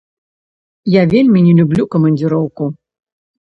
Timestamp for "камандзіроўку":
1.95-2.63